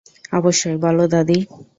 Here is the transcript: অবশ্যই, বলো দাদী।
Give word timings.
অবশ্যই, 0.31 0.77
বলো 0.77 1.05
দাদী। 1.07 1.39